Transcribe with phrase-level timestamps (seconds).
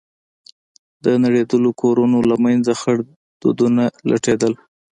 [1.03, 2.97] د نړېدلو کورونو له منځه خړ
[3.41, 4.53] دودونه لټېدل.